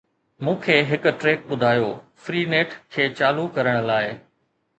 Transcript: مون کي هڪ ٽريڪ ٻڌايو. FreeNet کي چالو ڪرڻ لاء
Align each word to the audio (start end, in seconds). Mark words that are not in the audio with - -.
مون 0.45 0.55
کي 0.61 0.77
هڪ 0.91 1.11
ٽريڪ 1.23 1.43
ٻڌايو. 1.51 1.91
FreeNet 2.25 2.75
کي 2.97 3.07
چالو 3.21 3.45
ڪرڻ 3.61 3.79
لاء 3.93 4.03